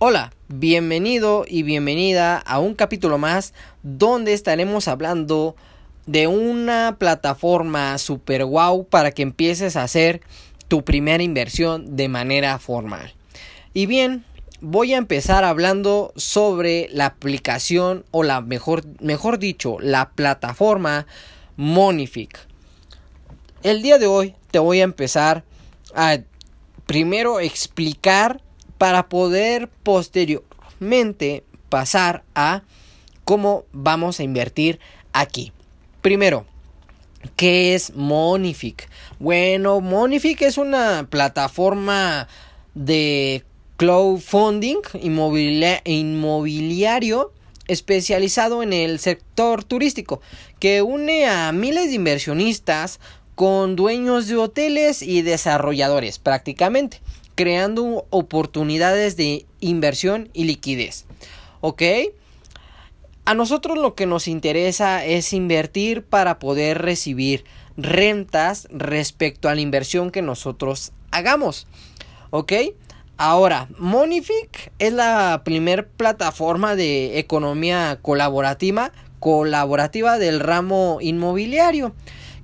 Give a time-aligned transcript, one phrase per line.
[0.00, 3.52] Hola, bienvenido y bienvenida a un capítulo más
[3.82, 5.56] donde estaremos hablando
[6.06, 10.20] de una plataforma super wow para que empieces a hacer
[10.68, 13.12] tu primera inversión de manera formal.
[13.74, 14.24] Y bien,
[14.60, 21.08] voy a empezar hablando sobre la aplicación o la mejor, mejor dicho, la plataforma
[21.56, 22.38] Monific.
[23.64, 25.42] El día de hoy te voy a empezar
[25.92, 26.18] a
[26.86, 28.40] primero explicar
[28.78, 32.62] para poder posteriormente pasar a
[33.24, 34.80] cómo vamos a invertir
[35.12, 35.52] aquí.
[36.00, 36.46] Primero,
[37.36, 38.88] ¿qué es Monific?
[39.18, 42.28] Bueno, Monific es una plataforma
[42.74, 43.44] de
[43.76, 44.78] crowdfunding
[45.84, 47.32] inmobiliario
[47.66, 50.20] especializado en el sector turístico
[50.58, 52.98] que une a miles de inversionistas
[53.34, 57.00] con dueños de hoteles y desarrolladores prácticamente
[57.38, 61.06] creando oportunidades de inversión y liquidez.
[61.60, 61.82] ¿Ok?
[63.26, 67.44] A nosotros lo que nos interesa es invertir para poder recibir
[67.76, 71.68] rentas respecto a la inversión que nosotros hagamos.
[72.30, 72.54] ¿Ok?
[73.18, 81.94] Ahora, Monific es la primer plataforma de economía colaborativa, colaborativa del ramo inmobiliario,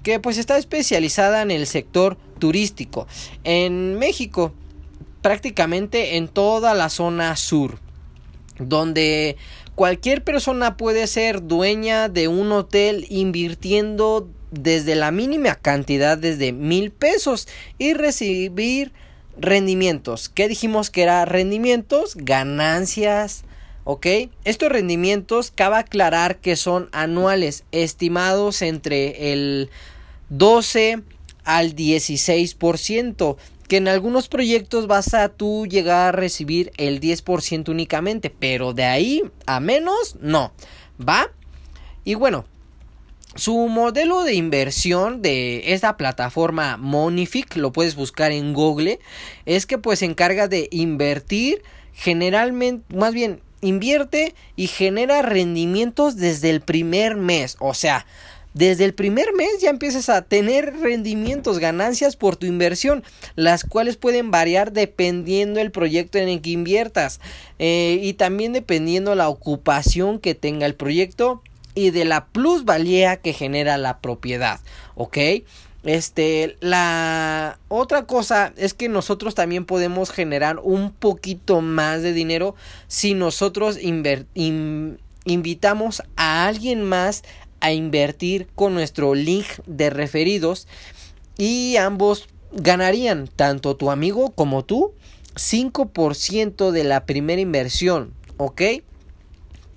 [0.05, 3.09] que pues está especializada en el sector turístico.
[3.43, 4.53] En México,
[5.25, 7.79] prácticamente en toda la zona sur,
[8.59, 9.39] donde
[9.75, 16.91] cualquier persona puede ser dueña de un hotel invirtiendo desde la mínima cantidad, desde mil
[16.91, 18.93] pesos, y recibir
[19.39, 20.29] rendimientos.
[20.29, 22.17] ¿Qué dijimos que era rendimientos?
[22.17, 23.45] Ganancias.
[23.85, 24.07] ¿Ok?
[24.45, 29.71] Estos rendimientos cabe aclarar que son anuales, estimados entre el
[30.29, 31.01] 12
[31.45, 33.37] al 16%
[33.69, 38.85] que en algunos proyectos vas a tú llegar a recibir el 10% únicamente, pero de
[38.85, 40.53] ahí a menos no,
[41.01, 41.31] ¿va?
[42.05, 42.45] Y bueno,
[43.35, 49.01] su modelo de inversión de esta plataforma Monific, lo puedes buscar en Google,
[49.47, 56.51] es que pues se encarga de invertir generalmente, más bien, invierte y genera rendimientos desde
[56.51, 58.07] el primer mes, o sea,
[58.55, 63.05] desde el primer mes ya empiezas a tener rendimientos, ganancias por tu inversión,
[63.35, 67.21] las cuales pueden variar dependiendo el proyecto en el que inviertas
[67.59, 71.43] eh, y también dependiendo la ocupación que tenga el proyecto
[71.75, 74.61] y de la plusvalía que genera la propiedad,
[74.95, 75.19] ¿ok?
[75.83, 82.55] Este, la otra cosa es que nosotros también podemos generar un poquito más de dinero
[82.87, 83.79] si nosotros
[85.25, 87.23] invitamos a alguien más
[87.65, 90.69] a invertir con nuestro link de referidos
[91.39, 94.93] y ambos ganarían, tanto tu amigo como tú,
[95.35, 98.61] 5% de la primera inversión, ¿ok?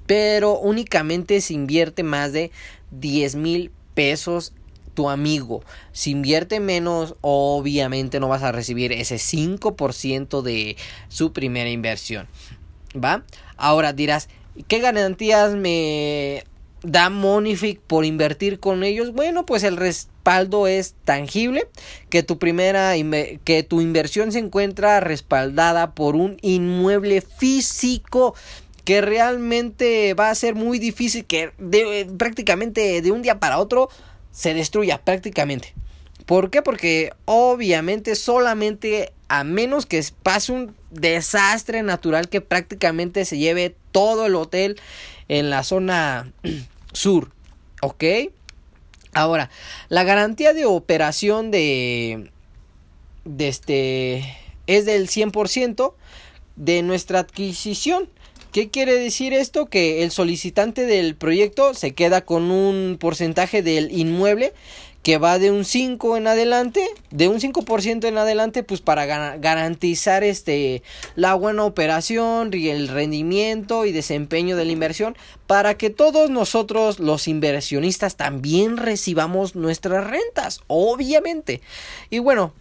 [0.06, 2.52] Pero únicamente se invierte más de
[2.92, 4.52] 10 mil pesos
[4.94, 5.64] tu amigo.
[5.94, 10.76] Si invierte menos, obviamente no vas a recibir ese 5% de
[11.08, 12.28] su primera inversión.
[12.94, 13.24] ¿Va?
[13.56, 14.28] Ahora dirás,
[14.68, 16.44] ¿qué garantías me
[16.88, 19.14] da Monific por invertir con ellos?
[19.14, 21.68] Bueno, pues el respaldo es tangible,
[22.10, 22.94] que tu primera
[23.44, 28.36] que tu inversión se encuentra respaldada por un inmueble físico
[28.86, 31.52] que realmente va a ser muy difícil que
[32.18, 33.90] prácticamente de un día para otro
[34.32, 35.74] se destruya prácticamente.
[36.26, 36.62] ¿Por qué?
[36.62, 44.26] Porque obviamente solamente a menos que pase un desastre natural que prácticamente se lleve todo
[44.26, 44.80] el hotel
[45.28, 46.32] en la zona
[46.98, 47.32] sur.
[47.82, 48.04] ¿Ok?
[49.14, 49.50] Ahora,
[49.90, 52.32] la garantía de operación de,
[53.26, 54.38] de este
[54.68, 55.94] es del 100%
[56.56, 58.10] de nuestra adquisición.
[58.52, 59.68] ¿Qué quiere decir esto?
[59.68, 64.54] Que el solicitante del proyecto se queda con un porcentaje del inmueble
[65.04, 69.06] que va de un 5 en adelante, de un 5% en adelante, pues para
[69.38, 70.84] garantizar este
[71.16, 75.16] la buena operación y el rendimiento y desempeño de la inversión
[75.46, 81.62] para que todos nosotros los inversionistas también recibamos nuestras rentas, obviamente.
[82.10, 82.54] Y bueno,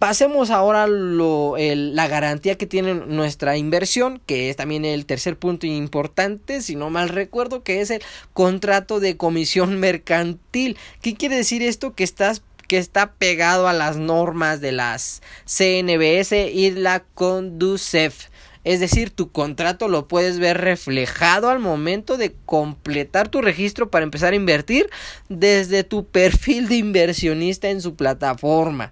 [0.00, 5.66] Pasemos ahora a la garantía que tiene nuestra inversión, que es también el tercer punto
[5.66, 8.00] importante, si no mal recuerdo, que es el
[8.32, 10.78] contrato de comisión mercantil.
[11.02, 11.94] ¿Qué quiere decir esto?
[11.94, 18.28] Que estás que está pegado a las normas de las CNBS y la Conducef.
[18.64, 24.04] Es decir, tu contrato lo puedes ver reflejado al momento de completar tu registro para
[24.04, 24.88] empezar a invertir
[25.28, 28.90] desde tu perfil de inversionista en su plataforma.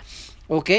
[0.48, 0.70] ¿Ok?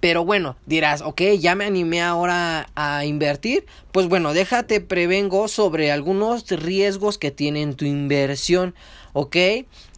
[0.00, 3.66] Pero bueno, dirás, ok, ya me animé ahora a invertir.
[3.92, 8.74] Pues bueno, déjate prevengo sobre algunos riesgos que tiene tu inversión,
[9.12, 9.36] ok.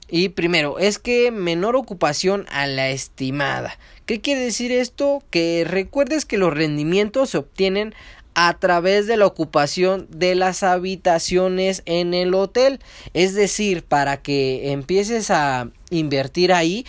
[0.09, 3.77] Y primero, es que menor ocupación a la estimada.
[4.07, 5.23] ¿Qué quiere decir esto?
[5.31, 7.93] Que recuerdes que los rendimientos se obtienen
[8.35, 12.79] a través de la ocupación de las habitaciones en el hotel.
[13.15, 16.87] Es decir, para que empieces a invertir ahí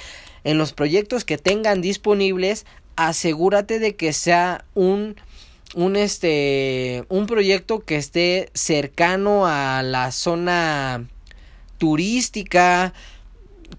[0.47, 2.65] en los proyectos que tengan disponibles,
[2.95, 5.15] asegúrate de que sea un
[5.75, 11.05] un este un proyecto que esté cercano a la zona
[11.77, 12.93] turística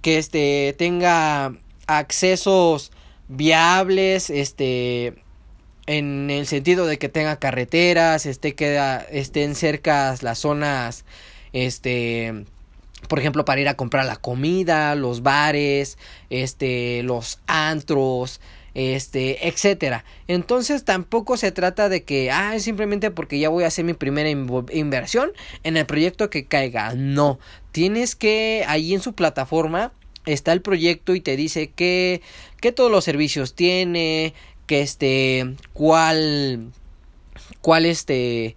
[0.03, 1.57] que este tenga
[1.87, 2.93] accesos
[3.29, 5.15] viables este
[5.87, 11.07] en el sentido de que tenga carreteras, esté queda, estén cerca las zonas,
[11.55, 12.45] este,
[13.07, 15.99] por ejemplo, para ir a comprar la comida, los bares,
[16.31, 18.41] este, los antros,
[18.75, 20.05] este, etcétera.
[20.27, 24.29] Entonces tampoco se trata de que, ah, simplemente porque ya voy a hacer mi primera
[24.31, 25.33] inversión
[25.65, 26.95] en el proyecto que caiga.
[26.95, 27.39] No,
[27.73, 29.93] tienes que ahí en su plataforma
[30.27, 32.23] está el proyecto y te dice que,
[32.61, 34.35] que todos los servicios tiene,
[34.67, 36.73] que este, cuál,
[37.61, 38.55] cuál este,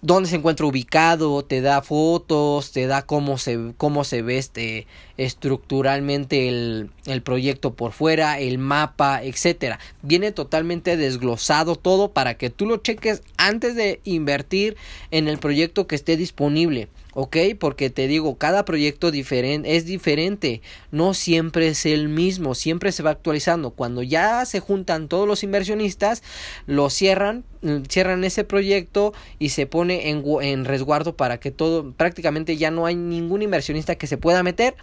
[0.00, 4.86] dónde se encuentra ubicado, te da fotos, te da cómo se, cómo se ve este,
[5.16, 9.78] estructuralmente el, el proyecto por fuera, el mapa, etcétera.
[10.02, 14.76] Viene totalmente desglosado todo para que tú lo cheques antes de invertir
[15.10, 16.88] en el proyecto que esté disponible.
[17.14, 17.36] ¿Ok?
[17.58, 23.02] Porque te digo, cada proyecto diferente es diferente, no siempre es el mismo, siempre se
[23.02, 23.70] va actualizando.
[23.70, 26.22] Cuando ya se juntan todos los inversionistas,
[26.66, 31.92] lo cierran, mm, cierran ese proyecto y se pone en, en resguardo para que todo,
[31.92, 34.74] prácticamente ya no hay ningún inversionista que se pueda meter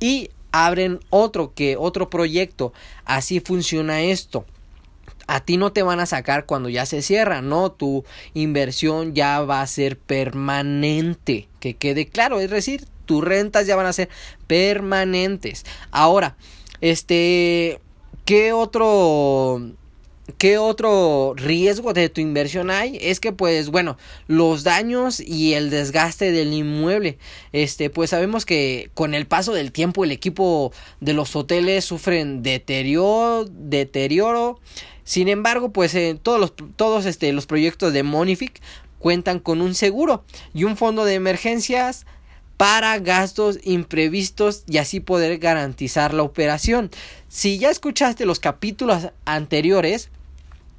[0.00, 2.72] y abren otro que otro proyecto.
[3.04, 4.44] Así funciona esto
[5.26, 8.04] a ti no te van a sacar cuando ya se cierra, no, tu
[8.34, 13.86] inversión ya va a ser permanente, que quede claro, es decir, tus rentas ya van
[13.86, 14.08] a ser
[14.46, 15.64] permanentes.
[15.90, 16.36] Ahora,
[16.80, 17.80] este,
[18.24, 19.60] ¿qué otro
[20.38, 22.96] ¿Qué otro riesgo de tu inversión hay?
[23.00, 23.98] Es que pues bueno,
[24.28, 27.18] los daños y el desgaste del inmueble.
[27.52, 32.42] Este, pues sabemos que con el paso del tiempo el equipo de los hoteles sufren
[32.42, 34.60] deterioro, deterioro
[35.04, 38.60] sin embargo, pues en todos los, todos este, los proyectos de Monific
[38.98, 42.06] cuentan con un seguro y un fondo de emergencias
[42.56, 46.90] para gastos imprevistos y así poder garantizar la operación.
[47.28, 50.10] Si ya escuchaste los capítulos anteriores,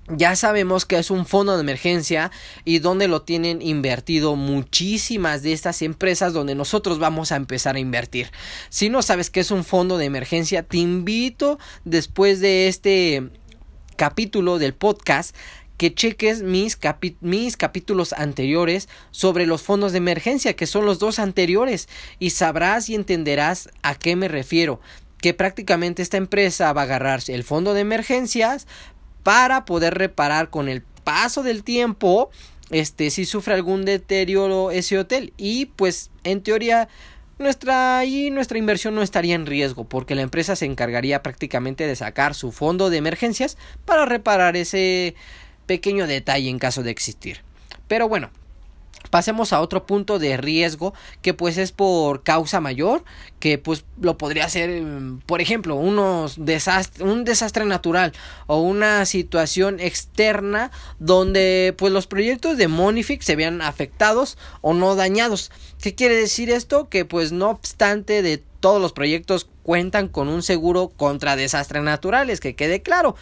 [0.09, 2.31] ya sabemos que es un fondo de emergencia
[2.65, 7.79] y donde lo tienen invertido muchísimas de estas empresas donde nosotros vamos a empezar a
[7.79, 8.29] invertir.
[8.69, 13.29] Si no sabes qué es un fondo de emergencia, te invito después de este
[13.95, 15.35] capítulo del podcast
[15.77, 16.77] que cheques mis,
[17.21, 22.89] mis capítulos anteriores sobre los fondos de emergencia, que son los dos anteriores, y sabrás
[22.89, 24.79] y entenderás a qué me refiero,
[25.17, 28.67] que prácticamente esta empresa va a agarrarse el fondo de emergencias
[29.23, 32.29] para poder reparar con el paso del tiempo
[32.69, 35.33] este si sufre algún deterioro ese hotel.
[35.37, 36.89] Y pues en teoría
[37.37, 41.95] nuestra y nuestra inversión no estaría en riesgo porque la empresa se encargaría prácticamente de
[41.95, 45.15] sacar su fondo de emergencias para reparar ese
[45.65, 47.41] pequeño detalle en caso de existir.
[47.87, 48.29] Pero bueno,
[49.09, 53.03] pasemos a otro punto de riesgo que pues es por causa mayor
[53.39, 58.13] que pues lo podría ser mm, por ejemplo unos un desastre natural
[58.47, 64.95] o una situación externa donde pues los proyectos de Monific se vean afectados o no
[64.95, 65.51] dañados.
[65.81, 66.89] ¿qué quiere decir esto?
[66.89, 72.39] que pues no obstante de todos los proyectos cuentan con un seguro contra desastres naturales
[72.39, 73.15] que quede claro.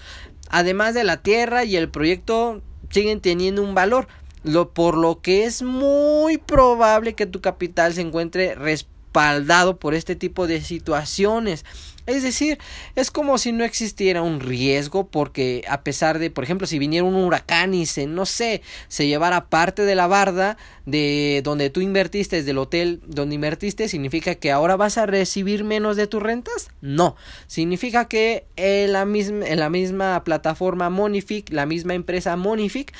[0.50, 4.08] Además de la tierra y el proyecto siguen teniendo un valor
[4.43, 10.15] lo, por lo que es muy probable que tu capital se encuentre respaldado por este
[10.15, 11.65] tipo de situaciones.
[12.07, 12.57] Es decir,
[12.95, 17.05] es como si no existiera un riesgo porque a pesar de, por ejemplo, si viniera
[17.05, 21.79] un huracán y se, no sé, se llevara parte de la barda de donde tú
[21.79, 26.69] invertiste, del hotel donde invertiste, ¿significa que ahora vas a recibir menos de tus rentas?
[26.81, 32.93] No, significa que en la misma, en la misma plataforma Monific, la misma empresa Monific,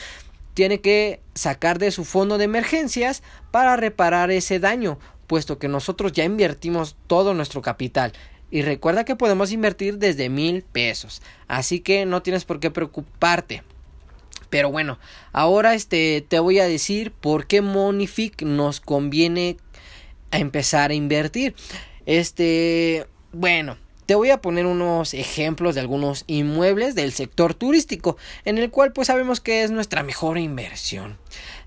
[0.54, 6.12] tiene que sacar de su fondo de emergencias para reparar ese daño, puesto que nosotros
[6.12, 8.14] ya invertimos todo nuestro capital.
[8.50, 11.22] Y recuerda que podemos invertir desde mil pesos.
[11.48, 13.64] Así que no tienes por qué preocuparte.
[14.50, 15.00] Pero bueno,
[15.32, 19.56] ahora este te voy a decir por qué Monific nos conviene
[20.32, 21.56] empezar a invertir.
[22.06, 23.78] Este, bueno,
[24.12, 28.92] te voy a poner unos ejemplos de algunos inmuebles del sector turístico, en el cual
[28.92, 31.18] pues sabemos que es nuestra mejor inversión.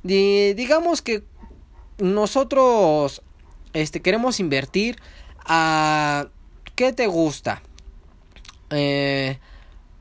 [0.03, 1.23] digamos que
[1.97, 3.23] nosotros
[3.73, 4.99] este, queremos invertir
[5.47, 6.27] a...
[6.75, 7.63] ¿Qué te gusta?
[8.69, 9.39] Eh,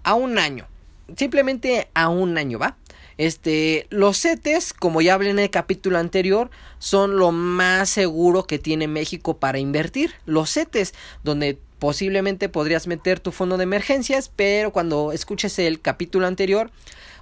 [0.03, 0.67] a un año.
[1.15, 2.75] Simplemente a un año, ¿va?
[3.17, 8.59] Este, los CETES, como ya hablé en el capítulo anterior, son lo más seguro que
[8.59, 10.12] tiene México para invertir.
[10.25, 16.27] Los CETES, donde posiblemente podrías meter tu fondo de emergencias, pero cuando escuches el capítulo
[16.27, 16.71] anterior,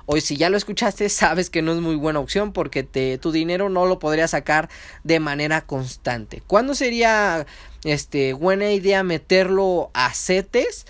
[0.05, 3.31] o si ya lo escuchaste, sabes que no es muy buena opción porque te, tu
[3.31, 4.69] dinero no lo podrías sacar
[5.03, 6.43] de manera constante.
[6.45, 7.47] ¿Cuándo sería
[7.85, 10.85] este, buena idea meterlo a CETES?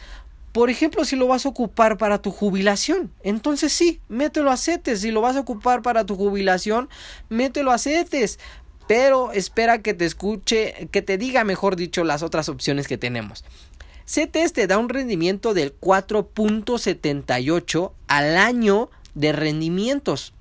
[0.52, 5.00] Por ejemplo, si lo vas a ocupar para tu jubilación, entonces sí, mételo a CETES.
[5.00, 6.90] Si lo vas a ocupar para tu jubilación,
[7.30, 8.38] mételo a CETES.
[8.92, 13.46] Pero espera que te escuche, que te diga, mejor dicho, las otras opciones que tenemos.
[14.06, 20.34] CETES te da un rendimiento del 4.78 al año de rendimientos.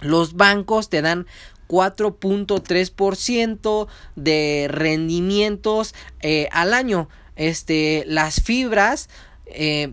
[0.00, 1.28] Los bancos te dan
[1.68, 3.86] 4.3%
[4.16, 7.08] de rendimientos eh, al año.
[7.36, 9.08] Este, las fibras
[9.46, 9.92] eh,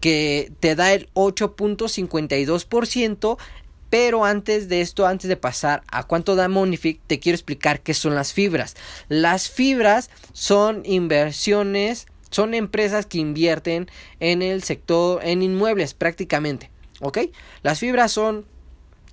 [0.00, 3.36] que te da el 8.52%.
[3.94, 7.94] Pero antes de esto, antes de pasar a cuánto da Monific, te quiero explicar qué
[7.94, 8.74] son las fibras.
[9.08, 16.72] Las fibras son inversiones, son empresas que invierten en el sector, en inmuebles prácticamente.
[17.02, 17.18] ¿Ok?
[17.62, 18.46] Las fibras son,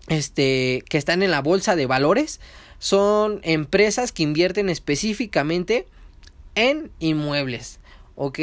[0.07, 2.39] este, que están en la bolsa de valores,
[2.79, 5.85] son empresas que invierten específicamente
[6.55, 7.79] en inmuebles.
[8.15, 8.39] ¿Ok?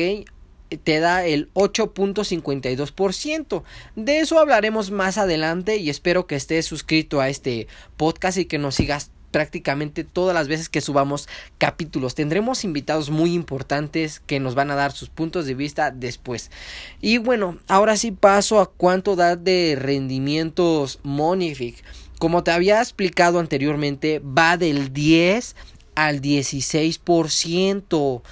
[0.77, 3.63] Te da el 8.52%.
[3.97, 8.59] De eso hablaremos más adelante y espero que estés suscrito a este podcast y que
[8.59, 12.15] nos sigas prácticamente todas las veces que subamos capítulos.
[12.15, 16.51] Tendremos invitados muy importantes que nos van a dar sus puntos de vista después.
[17.01, 21.85] Y bueno, ahora sí paso a cuánto da de rendimientos Monific.
[22.19, 25.55] Como te había explicado anteriormente, va del 10
[25.95, 28.23] al 16%.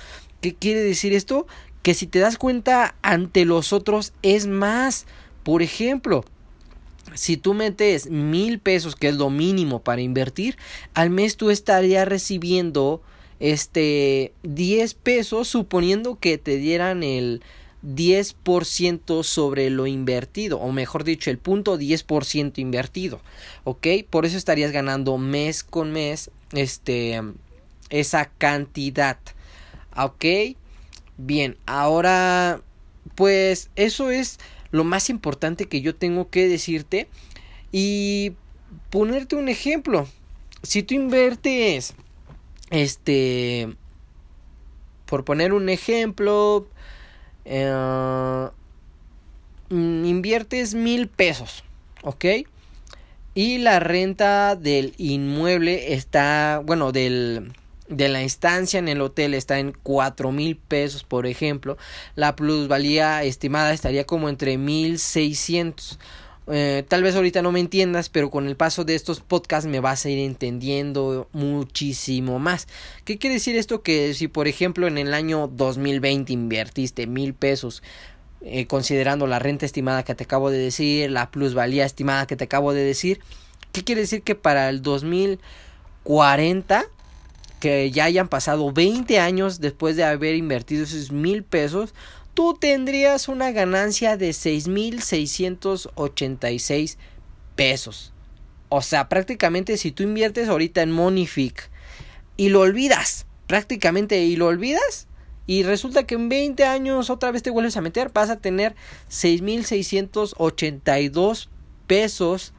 [0.40, 1.46] ¿Qué quiere decir esto?
[1.86, 5.06] Que si te das cuenta ante los otros es más.
[5.44, 6.24] Por ejemplo,
[7.14, 10.56] si tú metes mil pesos, que es lo mínimo para invertir,
[10.94, 13.02] al mes tú estarías recibiendo
[13.38, 17.40] este 10 pesos suponiendo que te dieran el
[17.84, 23.20] 10% sobre lo invertido, o mejor dicho, el punto 10% invertido,
[23.62, 23.86] ¿ok?
[24.10, 27.22] Por eso estarías ganando mes con mes, este,
[27.90, 29.18] esa cantidad,
[29.96, 30.24] ¿ok?
[31.18, 32.60] Bien, ahora
[33.14, 34.38] pues eso es
[34.70, 37.08] lo más importante que yo tengo que decirte
[37.72, 38.34] y
[38.90, 40.06] ponerte un ejemplo.
[40.62, 41.94] Si tú inviertes,
[42.70, 43.74] este,
[45.06, 46.66] por poner un ejemplo,
[47.44, 48.48] eh,
[49.70, 51.64] inviertes mil pesos,
[52.02, 52.24] ¿ok?
[53.34, 57.52] Y la renta del inmueble está, bueno, del,
[57.88, 61.76] de la instancia en el hotel está en cuatro mil pesos por ejemplo
[62.14, 65.98] la plusvalía estimada estaría como entre mil seiscientos
[66.48, 69.80] eh, tal vez ahorita no me entiendas, pero con el paso de estos podcasts me
[69.80, 72.68] vas a ir entendiendo muchísimo más.
[73.04, 73.82] ¿Qué quiere decir esto?
[73.82, 77.82] Que si por ejemplo en el año 2020 invertiste mil pesos,
[78.42, 82.44] eh, considerando la renta estimada que te acabo de decir, la plusvalía estimada que te
[82.44, 83.20] acabo de decir,
[83.72, 84.22] ¿qué quiere decir?
[84.22, 86.86] Que para el 2040
[87.60, 91.94] que ya hayan pasado 20 años después de haber invertido esos mil pesos,
[92.34, 96.96] tú tendrías una ganancia de 6.686
[97.54, 98.14] pesos.
[98.68, 101.70] O sea, prácticamente si tú inviertes ahorita en Monific
[102.36, 105.06] y lo olvidas, prácticamente y lo olvidas,
[105.46, 108.74] y resulta que en 20 años otra vez te vuelves a meter, vas a tener
[109.08, 111.48] 6.682
[111.86, 112.52] pesos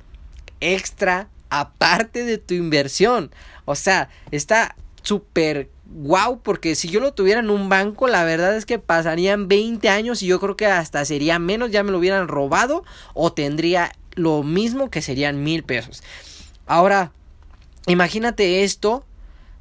[0.62, 3.30] extra aparte de tu inversión.
[3.66, 4.78] O sea, está
[5.08, 9.48] súper guau, porque si yo lo tuviera en un banco, la verdad es que pasarían
[9.48, 12.84] 20 años y yo creo que hasta sería menos, ya me lo hubieran robado
[13.14, 16.04] o tendría lo mismo que serían mil pesos.
[16.66, 17.14] Ahora,
[17.88, 19.06] imagínate esto,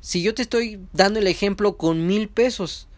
[0.00, 2.88] si yo te estoy dando el ejemplo con mil pesos,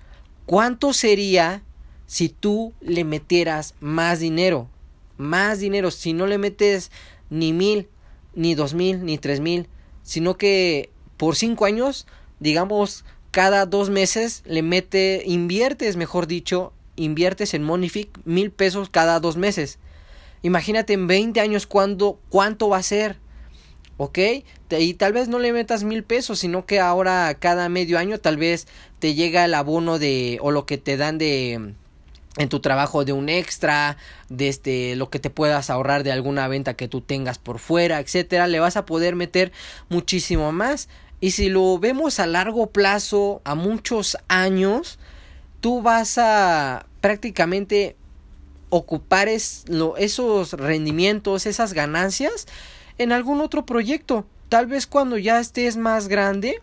[0.46, 1.62] ¿cuánto sería
[2.06, 4.70] si tú le metieras más dinero?
[5.18, 6.90] Más dinero, si no le metes
[7.28, 7.88] ni mil,
[8.34, 9.68] ni dos mil, ni tres mil,
[10.02, 12.06] sino que por cinco años
[12.40, 19.20] digamos, cada dos meses le mete, inviertes, mejor dicho, inviertes en Monific mil pesos cada
[19.20, 19.78] dos meses.
[20.42, 23.18] Imagínate en 20 años cuándo, cuánto va a ser.
[23.98, 24.18] ¿ok?
[24.70, 28.38] Y tal vez no le metas mil pesos, sino que ahora cada medio año tal
[28.38, 28.66] vez
[29.00, 31.74] te llega el abono de o lo que te dan de
[32.36, 33.96] en tu trabajo de un extra,
[34.28, 37.98] de este lo que te puedas ahorrar de alguna venta que tú tengas por fuera,
[37.98, 39.52] etcétera, le vas a poder meter
[39.88, 40.88] muchísimo más.
[41.20, 44.98] Y si lo vemos a largo plazo, a muchos años,
[45.60, 47.96] tú vas a prácticamente
[48.70, 52.46] ocupar esos rendimientos, esas ganancias
[52.98, 54.26] en algún otro proyecto.
[54.48, 56.60] Tal vez cuando ya estés más grande,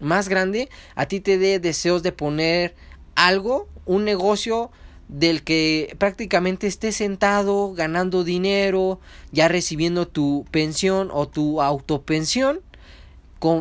[0.00, 2.74] más grande, a ti te dé deseos de poner
[3.14, 4.70] algo, un negocio
[5.08, 8.98] del que prácticamente estés sentado ganando dinero,
[9.30, 12.60] ya recibiendo tu pensión o tu autopensión,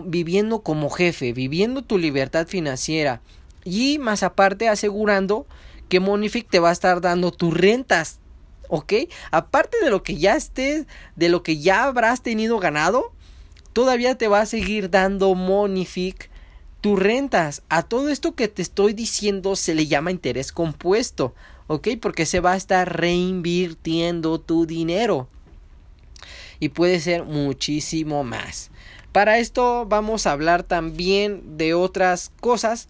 [0.06, 3.22] viviendo como jefe, viviendo tu libertad financiera
[3.64, 5.46] y más aparte asegurando
[5.90, 8.20] que Monific te va a estar dando tus rentas.
[8.70, 8.94] ¿Ok?
[9.32, 10.86] Aparte de lo que ya estés,
[11.18, 13.12] de lo que ya habrás tenido ganado,
[13.74, 16.30] todavía te va a seguir dando Monific
[16.80, 17.64] tus rentas.
[17.68, 21.36] A todo esto que te estoy diciendo se le llama interés compuesto.
[21.68, 21.90] ¿Ok?
[22.02, 25.28] Porque se va a estar reinvirtiendo tu dinero.
[26.62, 28.72] Y puede ser muchísimo más.
[29.12, 32.88] Para esto vamos a hablar también de otras cosas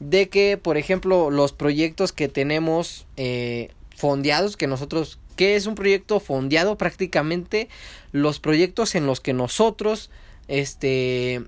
[0.00, 5.76] de que, por ejemplo, los proyectos que tenemos eh, fondeados, que nosotros, ¿qué es un
[5.76, 6.76] proyecto fondeado?
[6.76, 7.68] Prácticamente
[8.10, 10.10] los proyectos en los que nosotros,
[10.48, 11.42] este,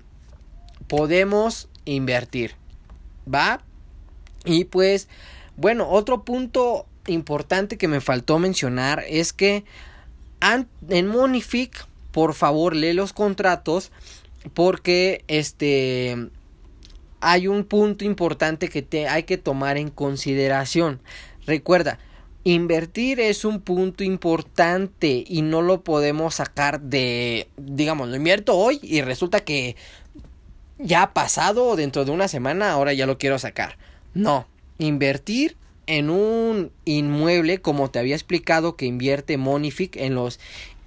[0.87, 2.55] podemos invertir,
[3.31, 3.61] ¿va?
[4.45, 5.09] Y pues,
[5.57, 9.65] bueno, otro punto importante que me faltó mencionar es que
[10.41, 13.91] en Monific, por favor, lee los contratos
[14.53, 16.29] porque este
[17.19, 21.01] hay un punto importante que te hay que tomar en consideración.
[21.47, 21.99] Recuerda,
[22.43, 28.79] invertir es un punto importante y no lo podemos sacar de, digamos, lo invierto hoy
[28.83, 29.75] y resulta que
[30.77, 33.77] ya ha pasado dentro de una semana, ahora ya lo quiero sacar.
[34.13, 40.39] No, invertir en un inmueble, como te había explicado que invierte Monific en los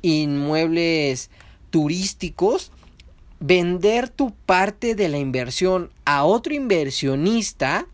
[0.03, 1.31] inmuebles
[1.71, 2.73] turísticos,
[3.41, 7.87] vender tu parte de la inversión a otro inversionista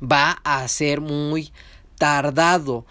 [0.00, 1.52] va a ser muy
[1.96, 2.84] tardado.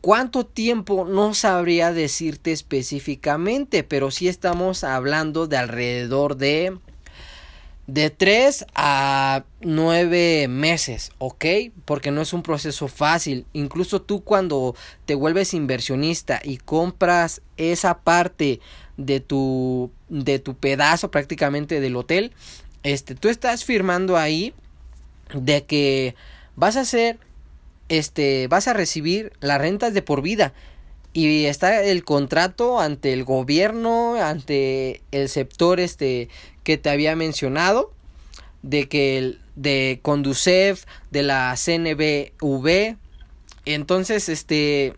[0.00, 1.04] ¿Cuánto tiempo?
[1.04, 6.78] No sabría decirte específicamente, pero sí estamos hablando de alrededor de
[7.86, 11.44] de 3 a 9 meses, ¿ok?
[11.84, 13.46] Porque no es un proceso fácil.
[13.52, 18.60] Incluso tú cuando te vuelves inversionista y compras esa parte
[18.96, 22.32] de tu de tu pedazo prácticamente del hotel,
[22.82, 24.54] este tú estás firmando ahí
[25.34, 26.14] de que
[26.56, 27.18] vas a hacer
[27.88, 30.52] este vas a recibir las rentas de por vida
[31.16, 36.28] y está el contrato ante el gobierno, ante el sector este
[36.62, 37.90] que te había mencionado
[38.60, 42.98] de que el de Conducef, de la CNBV,
[43.64, 44.92] entonces este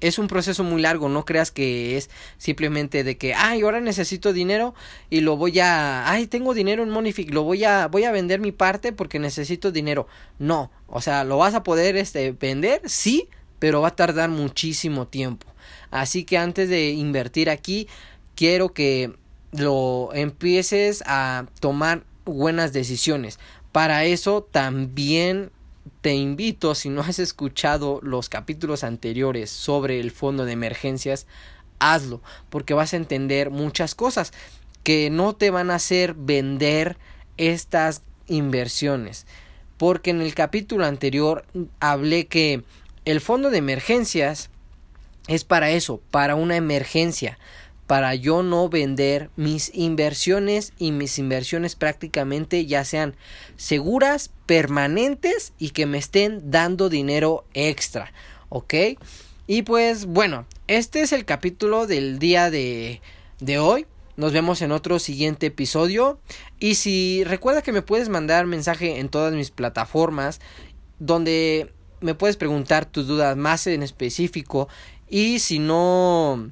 [0.00, 4.32] es un proceso muy largo, no creas que es simplemente de que, ay, ahora necesito
[4.32, 4.74] dinero
[5.10, 8.40] y lo voy a, ay, tengo dinero en Monific, lo voy a, voy a vender
[8.40, 10.08] mi parte porque necesito dinero.
[10.40, 13.28] No, o sea, lo vas a poder este, vender, sí,
[13.60, 15.51] pero va a tardar muchísimo tiempo.
[15.92, 17.86] Así que antes de invertir aquí,
[18.34, 19.14] quiero que
[19.52, 23.38] lo empieces a tomar buenas decisiones.
[23.70, 25.52] Para eso también
[26.00, 31.26] te invito, si no has escuchado los capítulos anteriores sobre el fondo de emergencias,
[31.78, 34.32] hazlo, porque vas a entender muchas cosas
[34.82, 36.96] que no te van a hacer vender
[37.36, 39.26] estas inversiones.
[39.76, 41.44] Porque en el capítulo anterior
[41.80, 42.64] hablé que
[43.04, 44.48] el fondo de emergencias
[45.28, 47.38] es para eso, para una emergencia,
[47.86, 53.16] para yo no vender mis inversiones y mis inversiones prácticamente ya sean
[53.56, 58.12] seguras, permanentes y que me estén dando dinero extra,
[58.48, 58.74] ¿ok?
[59.46, 63.00] Y pues bueno, este es el capítulo del día de,
[63.40, 63.86] de hoy.
[64.16, 66.20] Nos vemos en otro siguiente episodio.
[66.58, 70.40] Y si recuerda que me puedes mandar mensaje en todas mis plataformas
[70.98, 74.68] donde me puedes preguntar tus dudas más en específico.
[75.12, 76.50] Y si no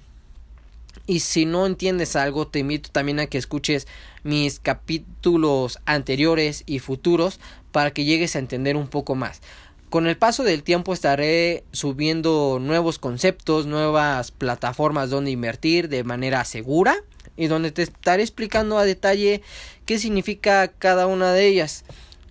[1.06, 3.86] y si no entiendes algo, te invito también a que escuches
[4.22, 7.40] mis capítulos anteriores y futuros
[7.72, 9.40] para que llegues a entender un poco más.
[9.88, 16.44] Con el paso del tiempo estaré subiendo nuevos conceptos, nuevas plataformas donde invertir de manera
[16.44, 16.94] segura
[17.38, 19.40] y donde te estaré explicando a detalle
[19.86, 21.84] qué significa cada una de ellas.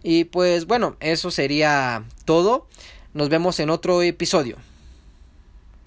[0.04, 2.68] Y pues bueno, eso sería todo.
[3.16, 4.58] Nos vemos en otro episodio.